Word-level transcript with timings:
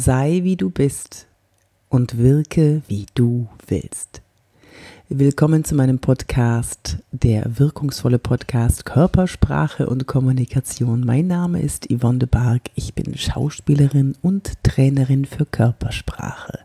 Sei 0.00 0.42
wie 0.44 0.54
du 0.54 0.70
bist 0.70 1.26
und 1.88 2.18
wirke 2.18 2.82
wie 2.86 3.06
du 3.14 3.48
willst. 3.66 4.22
Willkommen 5.08 5.64
zu 5.64 5.74
meinem 5.74 5.98
Podcast, 5.98 6.98
der 7.10 7.58
wirkungsvolle 7.58 8.20
Podcast 8.20 8.84
Körpersprache 8.84 9.88
und 9.88 10.06
Kommunikation. 10.06 11.04
Mein 11.04 11.26
Name 11.26 11.60
ist 11.60 11.88
Yvonne 11.90 12.20
de 12.20 12.28
Barg. 12.28 12.70
Ich 12.76 12.94
bin 12.94 13.18
Schauspielerin 13.18 14.14
und 14.22 14.62
Trainerin 14.62 15.24
für 15.24 15.46
Körpersprache. 15.46 16.60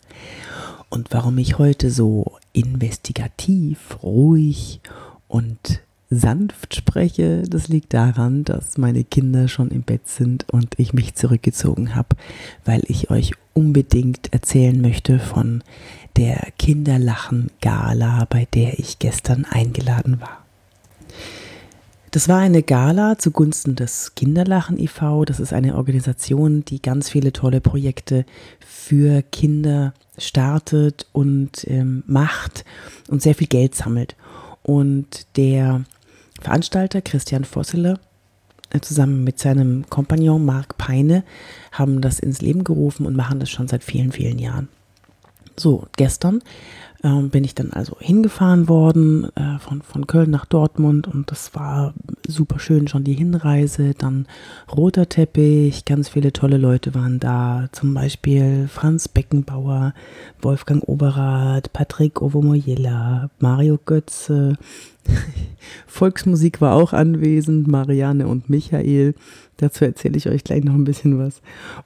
Und 0.90 1.08
warum 1.10 1.40
ich 1.40 1.58
heute 1.58 1.90
so 1.90 2.38
investigativ, 2.52 3.98
ruhig 4.04 4.80
und 5.28 5.82
sanft 6.16 6.76
spreche, 6.76 7.44
das 7.44 7.68
liegt 7.68 7.94
daran, 7.94 8.44
dass 8.44 8.78
meine 8.78 9.04
Kinder 9.04 9.48
schon 9.48 9.70
im 9.70 9.82
Bett 9.82 10.08
sind 10.08 10.46
und 10.52 10.78
ich 10.78 10.94
mich 10.94 11.16
zurückgezogen 11.16 11.96
habe, 11.96 12.10
weil 12.66 12.84
ich 12.88 13.10
euch 13.10 13.34
unbedingt 13.54 14.34
erzählen 14.34 14.80
möchte 14.80 15.20
von 15.20 15.64
der 16.18 16.48
Kinderlachen-Gala, 16.58 18.26
bei 18.30 18.48
der 18.54 18.80
ich 18.80 19.00
gestern 19.00 19.46
eingeladen 19.46 20.22
war. 20.22 20.44
Das 22.12 22.30
war 22.30 22.38
eine 22.38 22.62
Gala 22.62 23.18
zugunsten 23.18 23.76
des 23.76 24.14
Kinderlachen 24.14 24.78
e.V. 24.80 25.26
Das 25.26 25.40
ist 25.40 25.52
eine 25.52 25.76
Organisation, 25.76 26.64
die 26.64 26.80
ganz 26.80 27.10
viele 27.10 27.34
tolle 27.34 27.60
Projekte 27.60 28.24
für 28.60 29.24
Kinder 29.24 29.96
startet 30.20 31.08
und 31.12 31.66
ähm, 31.68 32.04
macht 32.06 32.66
und 33.10 33.24
sehr 33.24 33.34
viel 33.34 33.48
Geld 33.48 33.74
sammelt. 33.74 34.16
Und 34.62 35.26
der 35.38 35.86
Veranstalter 36.44 37.02
Christian 37.02 37.46
Vossele 37.46 38.00
äh, 38.72 38.82
zusammen 38.82 39.24
mit 39.24 39.40
seinem 39.40 39.90
Kompagnon 39.90 40.44
Marc 40.44 40.78
Peine 40.78 41.24
haben 41.72 42.02
das 42.02 42.20
ins 42.20 42.42
Leben 42.42 42.66
gerufen 42.66 43.06
und 43.06 43.16
machen 43.16 43.40
das 43.40 43.50
schon 43.50 43.70
seit 43.70 43.84
vielen, 43.84 44.12
vielen 44.12 44.40
Jahren. 44.40 44.68
So, 45.56 45.86
gestern 45.96 46.42
ähm, 47.04 47.30
bin 47.30 47.44
ich 47.44 47.54
dann 47.54 47.72
also 47.72 47.96
hingefahren 48.00 48.68
worden 48.68 49.30
äh, 49.36 49.60
von, 49.60 49.82
von 49.82 50.08
Köln 50.08 50.32
nach 50.32 50.46
Dortmund 50.46 51.08
und 51.08 51.30
das 51.30 51.54
war 51.54 51.94
super 52.28 52.60
schön, 52.60 52.88
schon 52.88 53.04
die 53.04 53.14
Hinreise, 53.14 53.94
dann 53.94 54.26
roter 54.76 55.08
Teppich, 55.08 55.86
ganz 55.86 56.10
viele 56.10 56.34
tolle 56.34 56.58
Leute 56.58 56.96
waren 56.96 57.20
da, 57.20 57.68
zum 57.72 57.94
Beispiel 57.94 58.68
Franz 58.68 59.08
Beckenbauer, 59.08 59.94
Wolfgang 60.42 60.84
Oberath, 60.88 61.72
Patrick 61.72 62.22
Ovomoyela, 62.22 63.30
Mario 63.40 63.80
Götze, 63.86 64.58
Volksmusik 65.88 66.62
war 66.62 66.76
auch 66.76 66.94
anwesend, 66.94 67.68
Marianne 67.68 68.28
und 68.28 68.50
Michael. 68.50 69.16
Dazu 69.58 69.86
erzähle 69.86 70.18
ich 70.18 70.28
euch 70.28 70.44
gleich 70.44 70.64
noch 70.64 70.74
ein 70.74 70.84
bisschen 70.84 71.20
was. 71.20 71.42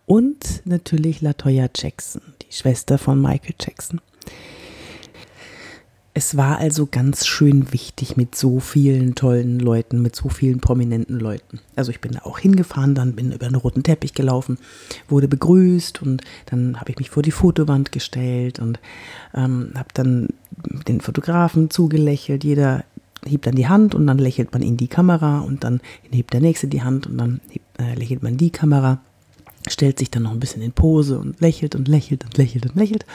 Und 0.06 0.62
natürlich 0.66 1.22
Latoya 1.22 1.70
Jackson, 1.76 2.22
die 2.42 2.56
Schwester 2.56 2.98
von 2.98 3.22
Michael 3.22 3.56
Jackson. 3.60 4.02
Es 6.18 6.36
war 6.36 6.58
also 6.58 6.88
ganz 6.88 7.28
schön 7.28 7.72
wichtig 7.74 8.18
mit 8.18 8.34
so 8.34 8.60
vielen 8.60 9.14
tollen 9.14 9.60
Leuten, 9.60 10.02
mit 10.02 10.16
so 10.16 10.30
vielen 10.30 10.60
prominenten 10.60 11.20
Leuten. 11.20 11.60
Also 11.76 11.92
ich 11.92 12.02
bin 12.02 12.14
da 12.14 12.22
auch 12.24 12.40
hingefahren, 12.40 12.96
dann 12.96 13.14
bin 13.14 13.32
über 13.32 13.46
einen 13.46 13.54
roten 13.54 13.84
Teppich 13.84 14.16
gelaufen, 14.16 14.58
wurde 15.08 15.28
begrüßt 15.28 16.02
und 16.02 16.24
dann 16.48 16.80
habe 16.80 16.90
ich 16.90 16.98
mich 16.98 17.12
vor 17.12 17.22
die 17.22 17.30
Fotowand 17.30 17.92
gestellt 17.92 18.58
und 18.58 18.80
ähm, 19.36 19.74
habe 19.76 19.90
dann 19.94 20.30
den 20.88 21.02
Fotografen 21.02 21.70
zugelächelt. 21.70 22.44
Jeder 22.44 22.84
hebt 23.28 23.48
dann 23.48 23.56
die 23.56 23.68
Hand 23.68 23.96
und 23.96 24.08
dann 24.08 24.18
lächelt 24.18 24.54
man 24.54 24.62
in 24.62 24.78
die 24.78 24.88
Kamera 24.88 25.40
und 25.40 25.64
dann 25.64 25.82
hebt 26.12 26.34
der 26.34 26.42
nächste 26.42 26.68
die 26.68 26.82
Hand 26.82 27.08
und 27.08 27.18
dann 27.18 27.42
äh, 27.80 27.96
lächelt 27.96 28.24
man 28.24 28.38
die 28.38 28.50
Kamera, 28.50 29.00
stellt 29.68 30.00
sich 30.00 30.12
dann 30.12 30.24
noch 30.24 30.32
ein 30.32 30.40
bisschen 30.40 30.62
in 30.62 30.72
Pose 30.72 31.20
und 31.20 31.40
lächelt 31.40 31.76
und 31.76 31.88
lächelt 31.88 32.26
und 32.26 32.38
lächelt 32.38 32.66
und 32.66 32.76
lächelt. 32.76 33.06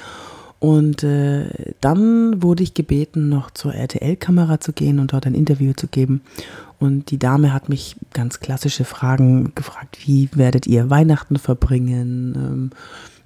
Und 0.62 1.02
äh, 1.02 1.74
dann 1.80 2.40
wurde 2.40 2.62
ich 2.62 2.72
gebeten, 2.72 3.28
noch 3.28 3.50
zur 3.50 3.74
RTL-Kamera 3.74 4.60
zu 4.60 4.72
gehen 4.72 5.00
und 5.00 5.12
dort 5.12 5.26
ein 5.26 5.34
Interview 5.34 5.72
zu 5.72 5.88
geben. 5.88 6.20
Und 6.78 7.10
die 7.10 7.18
Dame 7.18 7.52
hat 7.52 7.68
mich 7.68 7.96
ganz 8.12 8.38
klassische 8.38 8.84
Fragen 8.84 9.56
gefragt, 9.56 9.98
wie 10.06 10.28
werdet 10.34 10.68
ihr 10.68 10.88
Weihnachten 10.88 11.40
verbringen? 11.40 12.34
Ähm, 12.36 12.70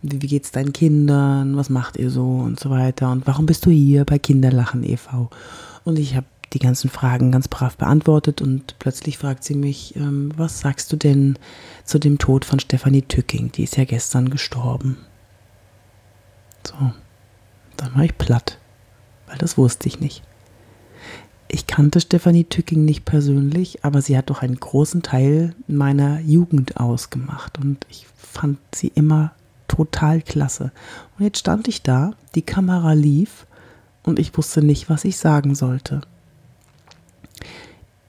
wie, 0.00 0.22
wie 0.22 0.26
geht's 0.28 0.50
deinen 0.50 0.72
Kindern? 0.72 1.58
Was 1.58 1.68
macht 1.68 1.98
ihr 1.98 2.08
so? 2.08 2.26
Und 2.26 2.58
so 2.58 2.70
weiter. 2.70 3.12
Und 3.12 3.26
warum 3.26 3.44
bist 3.44 3.66
du 3.66 3.70
hier 3.70 4.06
bei 4.06 4.18
Kinderlachen 4.18 4.82
e.V.? 4.82 5.28
Und 5.84 5.98
ich 5.98 6.16
habe 6.16 6.26
die 6.52 6.58
ganzen 6.58 6.90
Fragen 6.90 7.32
ganz 7.32 7.48
brav 7.48 7.76
beantwortet 7.76 8.40
und 8.40 8.78
plötzlich 8.78 9.18
fragt 9.18 9.44
sie 9.44 9.54
mich, 9.54 9.96
ähm, 9.96 10.32
was 10.36 10.60
sagst 10.60 10.92
du 10.92 10.96
denn 10.96 11.38
zu 11.84 11.98
dem 11.98 12.18
Tod 12.18 12.44
von 12.44 12.60
Stefanie 12.60 13.02
Tücking? 13.02 13.52
Die 13.52 13.64
ist 13.64 13.76
ja 13.76 13.84
gestern 13.84 14.30
gestorben. 14.30 14.96
So. 16.66 16.92
Dann 17.76 17.94
war 17.94 18.04
ich 18.04 18.16
platt, 18.16 18.58
weil 19.26 19.38
das 19.38 19.58
wusste 19.58 19.88
ich 19.88 20.00
nicht. 20.00 20.22
Ich 21.48 21.66
kannte 21.66 22.00
Stefanie 22.00 22.44
Tücking 22.44 22.84
nicht 22.84 23.04
persönlich, 23.04 23.84
aber 23.84 24.02
sie 24.02 24.16
hat 24.16 24.30
doch 24.30 24.42
einen 24.42 24.58
großen 24.58 25.02
Teil 25.02 25.54
meiner 25.68 26.20
Jugend 26.20 26.78
ausgemacht 26.78 27.58
und 27.58 27.86
ich 27.88 28.06
fand 28.16 28.58
sie 28.74 28.90
immer 28.94 29.32
total 29.68 30.22
klasse. 30.22 30.72
Und 31.18 31.24
jetzt 31.24 31.38
stand 31.38 31.68
ich 31.68 31.82
da, 31.82 32.12
die 32.34 32.42
Kamera 32.42 32.92
lief 32.94 33.46
und 34.02 34.18
ich 34.18 34.36
wusste 34.36 34.62
nicht, 34.62 34.88
was 34.88 35.04
ich 35.04 35.16
sagen 35.18 35.54
sollte. 35.54 36.00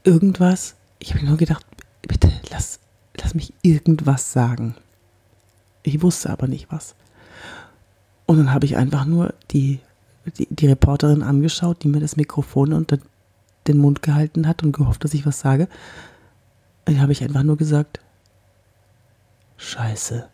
Irgendwas, 0.08 0.76
ich 1.00 1.14
habe 1.14 1.26
nur 1.26 1.36
gedacht, 1.36 1.66
bitte 2.02 2.32
lass, 2.50 2.80
lass 3.20 3.36
mich 3.36 3.54
irgendwas 3.62 4.32
sagen. 4.32 4.74
Ich 5.84 6.02
wusste 6.02 6.30
aber 6.30 6.48
nicht 6.48 6.72
was. 6.72 6.96
Und 8.26 8.38
dann 8.38 8.54
habe 8.54 8.66
ich 8.66 8.78
einfach 8.78 9.04
nur 9.04 9.34
die, 9.52 9.82
die, 10.38 10.48
die, 10.50 10.68
Reporterin 10.68 11.24
angeschaut, 11.24 11.84
die 11.84 11.90
mir 11.90 12.00
das 12.00 12.16
Mikrofon 12.16 12.72
unter 12.72 13.00
den 13.68 13.80
Mund 13.80 14.02
gehalten 14.02 14.48
hat 14.48 14.64
und 14.64 14.72
gehofft, 14.72 15.04
dass 15.04 15.14
ich 15.14 15.26
was 15.26 15.42
sage. 15.42 15.68
Dann 16.86 17.02
habe 17.02 17.12
ich 17.12 17.22
einfach 17.22 17.44
nur 17.44 17.58
gesagt, 17.58 18.00
Scheiße. 19.58 20.30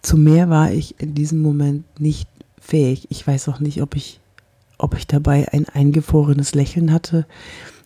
Zu 0.00 0.16
mehr 0.16 0.48
war 0.48 0.72
ich 0.72 0.98
in 0.98 1.14
diesem 1.14 1.42
Moment 1.42 2.00
nicht 2.00 2.26
fähig. 2.58 3.06
Ich 3.10 3.26
weiß 3.26 3.50
auch 3.50 3.60
nicht, 3.60 3.82
ob 3.82 3.96
ich, 3.96 4.18
ob 4.82 4.96
ich 4.96 5.06
dabei 5.06 5.48
ein 5.52 5.66
eingefrorenes 5.68 6.54
Lächeln 6.54 6.92
hatte. 6.92 7.26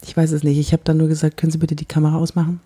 Ich 0.06 0.16
weiß 0.16 0.32
es 0.32 0.42
nicht. 0.42 0.58
Ich 0.58 0.72
habe 0.72 0.82
dann 0.84 0.96
nur 0.96 1.08
gesagt, 1.08 1.36
können 1.36 1.52
Sie 1.52 1.58
bitte 1.58 1.76
die 1.76 1.84
Kamera 1.84 2.16
ausmachen? 2.16 2.60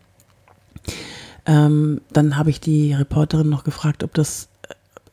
Ähm, 1.46 2.00
dann 2.12 2.36
habe 2.36 2.50
ich 2.50 2.60
die 2.60 2.92
Reporterin 2.92 3.48
noch 3.48 3.64
gefragt, 3.64 4.04
ob 4.04 4.14
das 4.14 4.48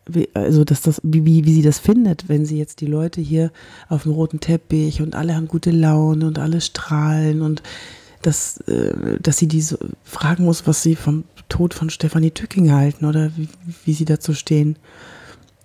wie, 0.10 0.30
also 0.34 0.64
dass 0.64 0.82
das, 0.82 1.02
wie, 1.04 1.26
wie, 1.26 1.46
wie 1.46 1.54
sie 1.54 1.62
das 1.62 1.80
findet, 1.80 2.30
wenn 2.30 2.46
sie 2.46 2.58
jetzt 2.58 2.82
die 2.82 2.86
Leute 2.86 3.20
hier 3.22 3.52
auf 3.90 4.04
dem 4.04 4.14
roten 4.14 4.40
Teppich 4.40 5.02
und 5.02 5.16
alle 5.16 5.36
haben 5.36 5.48
gute 5.48 5.72
Laune 5.72 6.28
und 6.28 6.40
alle 6.40 6.62
strahlen 6.62 7.42
und 7.42 7.62
dass, 8.22 8.58
äh, 8.62 9.20
dass 9.22 9.38
sie 9.38 9.48
die 9.48 9.64
fragen 10.04 10.46
muss, 10.46 10.66
was 10.66 10.82
sie 10.82 10.96
vom 10.96 11.26
Tod 11.50 11.74
von 11.74 11.90
Stefanie 11.90 12.32
Tücking 12.32 12.72
halten 12.72 13.06
oder 13.06 13.32
wie, 13.36 13.48
wie 13.86 13.94
sie 13.94 14.06
dazu 14.06 14.34
stehen. 14.34 14.78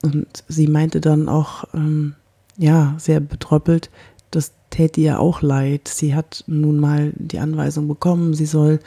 Und 0.03 0.27
sie 0.49 0.67
meinte 0.67 1.01
dann 1.01 1.29
auch, 1.29 1.65
ähm, 1.75 2.15
ja, 2.57 2.95
sehr 2.99 3.21
betröppelt, 3.21 3.91
das 4.31 4.53
täte 4.71 5.01
ihr 5.01 5.21
auch 5.21 5.43
leid. 5.43 5.89
Sie 5.89 6.15
hat 6.15 6.45
nun 6.47 6.79
mal 6.81 7.13
die 7.17 7.39
Anweisung 7.39 7.87
bekommen, 7.87 8.35
sie 8.35 8.47
soll 8.47 8.81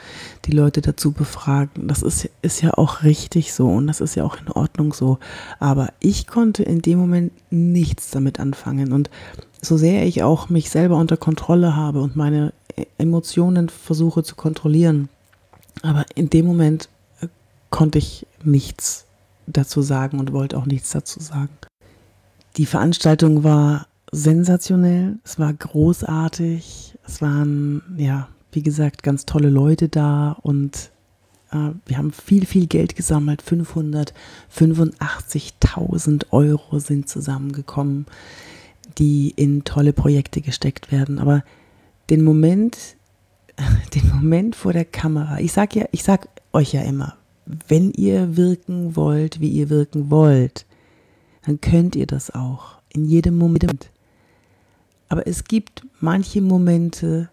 die 0.44 0.50
Leute 0.50 0.80
dazu 0.80 1.12
befragen. 1.12 1.86
Das 1.88 2.02
ist, 2.02 2.28
ist 2.42 2.62
ja 2.62 2.74
auch 2.74 3.04
richtig 3.04 3.54
so 3.54 3.68
und 3.68 3.86
das 3.86 4.00
ist 4.00 4.16
ja 4.16 4.24
auch 4.24 4.38
in 4.40 4.50
Ordnung 4.50 4.92
so. 4.92 5.18
Aber 5.60 5.92
ich 6.00 6.26
konnte 6.26 6.64
in 6.64 6.82
dem 6.82 6.98
Moment 6.98 7.32
nichts 7.50 8.10
damit 8.10 8.40
anfangen. 8.40 8.92
Und 8.92 9.08
so 9.62 9.76
sehr 9.76 10.04
ich 10.04 10.22
auch 10.22 10.48
mich 10.48 10.70
selber 10.70 10.96
unter 10.96 11.16
Kontrolle 11.16 11.76
habe 11.76 12.02
und 12.02 12.16
meine 12.16 12.52
Emotionen 12.98 13.68
versuche 13.68 14.22
zu 14.22 14.34
kontrollieren, 14.34 15.08
aber 15.82 16.04
in 16.14 16.30
dem 16.30 16.46
Moment 16.46 16.88
äh, 17.20 17.28
konnte 17.70 17.98
ich 17.98 18.26
nichts 18.44 19.06
dazu 19.46 19.82
sagen 19.82 20.18
und 20.18 20.32
wollte 20.32 20.58
auch 20.58 20.66
nichts 20.66 20.90
dazu 20.90 21.20
sagen. 21.20 21.50
Die 22.56 22.66
Veranstaltung 22.66 23.44
war 23.44 23.86
sensationell, 24.12 25.18
es 25.24 25.38
war 25.38 25.52
großartig, 25.52 26.96
es 27.06 27.20
waren, 27.20 27.82
ja, 27.98 28.28
wie 28.52 28.62
gesagt, 28.62 29.02
ganz 29.02 29.26
tolle 29.26 29.50
Leute 29.50 29.90
da 29.90 30.38
und 30.42 30.90
äh, 31.50 31.72
wir 31.84 31.98
haben 31.98 32.12
viel, 32.12 32.46
viel 32.46 32.66
Geld 32.66 32.96
gesammelt. 32.96 33.42
585.000 33.42 36.28
Euro 36.30 36.78
sind 36.78 37.10
zusammengekommen, 37.10 38.06
die 38.96 39.34
in 39.36 39.64
tolle 39.64 39.92
Projekte 39.92 40.40
gesteckt 40.40 40.90
werden. 40.90 41.18
Aber 41.18 41.44
den 42.08 42.24
Moment, 42.24 42.78
den 43.94 44.08
Moment 44.08 44.56
vor 44.56 44.72
der 44.72 44.86
Kamera, 44.86 45.40
ich 45.40 45.52
sag 45.52 45.74
ja, 45.74 45.84
ich 45.92 46.04
sag 46.04 46.28
euch 46.52 46.72
ja 46.72 46.80
immer, 46.82 47.16
wenn 47.68 47.92
ihr 47.92 48.36
wirken 48.36 48.96
wollt, 48.96 49.40
wie 49.40 49.50
ihr 49.50 49.68
wirken 49.68 50.10
wollt, 50.10 50.64
dann 51.46 51.60
könnt 51.60 51.96
ihr 51.96 52.06
das 52.06 52.30
auch 52.30 52.78
in 52.88 53.04
jedem 53.04 53.38
Moment. 53.38 53.90
Aber 55.08 55.26
es 55.26 55.44
gibt 55.44 55.86
manche 56.00 56.42
Momente, 56.42 57.30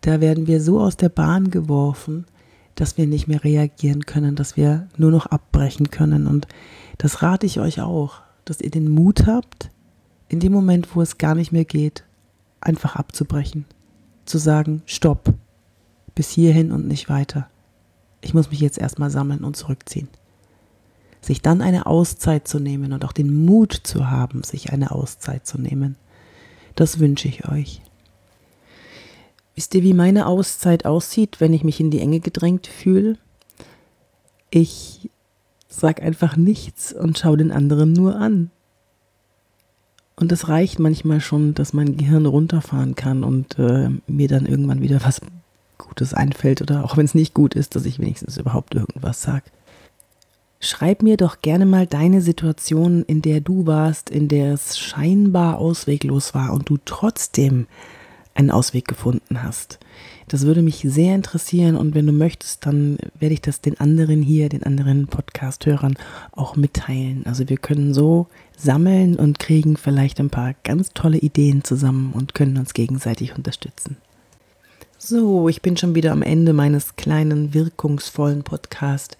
da 0.00 0.20
werden 0.20 0.46
wir 0.46 0.60
so 0.60 0.80
aus 0.80 0.96
der 0.96 1.08
Bahn 1.08 1.50
geworfen, 1.50 2.26
dass 2.74 2.98
wir 2.98 3.06
nicht 3.06 3.28
mehr 3.28 3.42
reagieren 3.42 4.04
können, 4.04 4.34
dass 4.34 4.56
wir 4.56 4.88
nur 4.96 5.10
noch 5.10 5.26
abbrechen 5.26 5.90
können. 5.90 6.26
Und 6.26 6.48
das 6.98 7.22
rate 7.22 7.46
ich 7.46 7.60
euch 7.60 7.80
auch, 7.80 8.20
dass 8.44 8.60
ihr 8.60 8.70
den 8.70 8.88
Mut 8.88 9.26
habt, 9.26 9.70
in 10.28 10.40
dem 10.40 10.52
Moment, 10.52 10.94
wo 10.94 11.00
es 11.00 11.18
gar 11.18 11.36
nicht 11.36 11.52
mehr 11.52 11.64
geht, 11.64 12.04
einfach 12.60 12.96
abzubrechen. 12.96 13.64
Zu 14.24 14.38
sagen, 14.38 14.82
stopp, 14.86 15.32
bis 16.16 16.30
hierhin 16.30 16.72
und 16.72 16.88
nicht 16.88 17.08
weiter. 17.08 17.48
Ich 18.20 18.34
muss 18.34 18.50
mich 18.50 18.58
jetzt 18.58 18.78
erstmal 18.78 19.10
sammeln 19.10 19.44
und 19.44 19.56
zurückziehen. 19.56 20.08
Sich 21.20 21.42
dann 21.42 21.60
eine 21.60 21.86
Auszeit 21.86 22.46
zu 22.46 22.60
nehmen 22.60 22.92
und 22.92 23.04
auch 23.04 23.12
den 23.12 23.44
Mut 23.44 23.72
zu 23.72 24.10
haben, 24.10 24.42
sich 24.42 24.72
eine 24.72 24.90
Auszeit 24.92 25.46
zu 25.46 25.60
nehmen, 25.60 25.96
das 26.74 26.98
wünsche 26.98 27.28
ich 27.28 27.48
euch. 27.48 27.80
Wisst 29.54 29.74
ihr, 29.74 29.82
wie 29.82 29.94
meine 29.94 30.26
Auszeit 30.26 30.84
aussieht, 30.84 31.40
wenn 31.40 31.54
ich 31.54 31.64
mich 31.64 31.80
in 31.80 31.90
die 31.90 32.00
Enge 32.00 32.20
gedrängt 32.20 32.66
fühle? 32.66 33.16
Ich 34.50 35.10
sag 35.68 36.02
einfach 36.02 36.36
nichts 36.36 36.92
und 36.92 37.18
schaue 37.18 37.38
den 37.38 37.50
anderen 37.50 37.92
nur 37.92 38.16
an. 38.16 38.50
Und 40.14 40.32
es 40.32 40.48
reicht 40.48 40.78
manchmal 40.78 41.20
schon, 41.20 41.54
dass 41.54 41.72
mein 41.72 41.96
Gehirn 41.96 42.26
runterfahren 42.26 42.94
kann 42.94 43.24
und 43.24 43.58
äh, 43.58 43.90
mir 44.06 44.28
dann 44.28 44.46
irgendwann 44.46 44.80
wieder 44.80 45.02
was 45.04 45.20
Gutes 45.78 46.14
einfällt 46.14 46.62
oder 46.62 46.84
auch 46.84 46.96
wenn 46.96 47.04
es 47.04 47.14
nicht 47.14 47.34
gut 47.34 47.54
ist, 47.54 47.76
dass 47.76 47.84
ich 47.84 47.98
wenigstens 47.98 48.38
überhaupt 48.38 48.74
irgendwas 48.74 49.22
sag. 49.22 49.44
Schreib 50.66 51.04
mir 51.04 51.16
doch 51.16 51.42
gerne 51.42 51.64
mal 51.64 51.86
deine 51.86 52.20
Situation, 52.20 53.04
in 53.04 53.22
der 53.22 53.40
du 53.40 53.66
warst, 53.66 54.10
in 54.10 54.26
der 54.26 54.52
es 54.52 54.76
scheinbar 54.76 55.58
ausweglos 55.58 56.34
war 56.34 56.52
und 56.52 56.68
du 56.68 56.76
trotzdem 56.84 57.68
einen 58.34 58.50
Ausweg 58.50 58.88
gefunden 58.88 59.44
hast. 59.44 59.78
Das 60.26 60.44
würde 60.44 60.62
mich 60.62 60.84
sehr 60.84 61.14
interessieren 61.14 61.76
und 61.76 61.94
wenn 61.94 62.08
du 62.08 62.12
möchtest, 62.12 62.66
dann 62.66 62.98
werde 63.16 63.34
ich 63.34 63.40
das 63.42 63.60
den 63.60 63.78
anderen 63.78 64.22
hier, 64.22 64.48
den 64.48 64.64
anderen 64.64 65.06
Podcast-Hörern 65.06 65.94
auch 66.32 66.56
mitteilen. 66.56 67.22
Also 67.26 67.48
wir 67.48 67.58
können 67.58 67.94
so 67.94 68.26
sammeln 68.56 69.14
und 69.14 69.38
kriegen 69.38 69.76
vielleicht 69.76 70.18
ein 70.18 70.30
paar 70.30 70.54
ganz 70.64 70.90
tolle 70.94 71.18
Ideen 71.18 71.62
zusammen 71.62 72.12
und 72.12 72.34
können 72.34 72.56
uns 72.56 72.74
gegenseitig 72.74 73.36
unterstützen. 73.36 73.98
So, 74.98 75.48
ich 75.48 75.62
bin 75.62 75.76
schon 75.76 75.94
wieder 75.94 76.10
am 76.10 76.22
Ende 76.22 76.52
meines 76.52 76.96
kleinen 76.96 77.54
wirkungsvollen 77.54 78.42
Podcasts. 78.42 79.16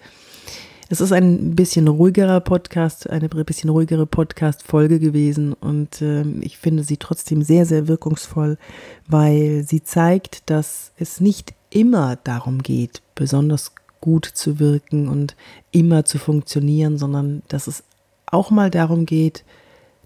Es 0.89 1.01
ist 1.01 1.11
ein 1.11 1.53
bisschen 1.53 1.89
ruhigerer 1.89 2.39
Podcast, 2.39 3.09
eine 3.09 3.27
bisschen 3.27 3.69
ruhigere 3.69 4.05
Podcast-Folge 4.05 4.99
gewesen 4.99 5.51
und 5.51 6.01
äh, 6.01 6.23
ich 6.39 6.57
finde 6.57 6.83
sie 6.83 6.95
trotzdem 6.95 7.41
sehr, 7.41 7.65
sehr 7.65 7.89
wirkungsvoll, 7.89 8.57
weil 9.05 9.65
sie 9.67 9.83
zeigt, 9.83 10.49
dass 10.49 10.93
es 10.95 11.19
nicht 11.19 11.53
immer 11.71 12.15
darum 12.15 12.63
geht, 12.63 13.01
besonders 13.15 13.73
gut 13.99 14.23
zu 14.23 14.59
wirken 14.59 15.09
und 15.09 15.35
immer 15.71 16.05
zu 16.05 16.19
funktionieren, 16.19 16.97
sondern 16.97 17.43
dass 17.49 17.67
es 17.67 17.83
auch 18.25 18.49
mal 18.49 18.69
darum 18.69 19.05
geht, 19.05 19.43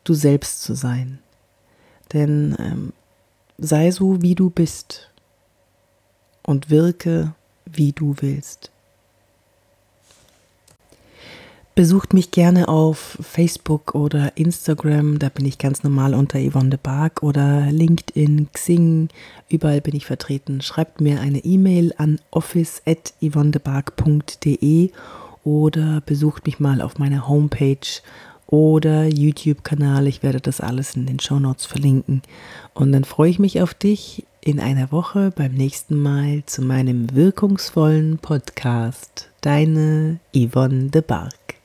du 0.04 0.16
selbst 0.16 0.64
zu 0.64 0.74
sein. 0.74 1.20
Denn 2.12 2.56
ähm, 2.58 2.94
sei 3.60 3.92
so, 3.92 4.24
wie 4.24 4.34
du 4.34 4.50
bist 4.50 5.12
und 6.42 6.72
wirke, 6.72 7.36
wie 7.66 7.92
du 7.92 8.16
willst. 8.20 8.71
Besucht 11.74 12.14
mich 12.14 12.32
gerne 12.32 12.68
auf 12.68 13.18
Facebook 13.22 13.96
oder 13.96 14.36
Instagram, 14.36 15.20
da 15.20 15.30
bin 15.30 15.46
ich 15.46 15.58
ganz 15.58 15.84
normal 15.84 16.14
unter 16.14 16.38
Yvonne 16.38 16.72
de 16.72 16.80
Barg 16.82 17.24
oder 17.24 17.72
LinkedIn, 17.72 18.50
Xing, 18.52 19.08
überall 19.48 19.80
bin 19.80 19.96
ich 19.96 20.06
vertreten. 20.06 20.60
Schreibt 20.60 21.00
mir 21.00 21.22
eine 21.22 21.40
E-Mail 21.40 21.94
an 21.98 22.20
office.yvonnedebarg.de 22.30 24.92
oder 25.46 26.02
besucht 26.06 26.46
mich 26.46 26.60
mal 26.60 26.82
auf 26.82 27.00
meiner 27.00 27.30
Homepage 27.30 28.02
oder 28.48 29.06
YouTube-Kanal. 29.06 30.08
Ich 30.08 30.24
werde 30.24 30.42
das 30.42 30.60
alles 30.60 30.98
in 30.98 31.06
den 31.06 31.22
Show 31.22 31.40
Notes 31.40 31.66
verlinken. 31.66 32.22
Und 32.74 32.92
dann 32.92 33.06
freue 33.06 33.30
ich 33.30 33.40
mich 33.40 33.62
auf 33.62 33.74
dich 33.74 34.26
in 34.42 34.60
einer 34.60 34.92
Woche 34.92 35.32
beim 35.34 35.54
nächsten 35.54 35.96
Mal 35.96 36.44
zu 36.46 36.64
meinem 36.64 37.16
wirkungsvollen 37.16 38.18
Podcast. 38.18 39.30
Deine 39.40 40.20
Yvonne 40.36 40.90
de 40.90 41.02
Barg. 41.02 41.61